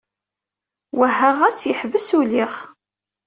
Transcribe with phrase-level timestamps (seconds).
[0.97, 2.07] Wehheɣ-as, yeḥbes.
[2.19, 2.53] Uliɣ.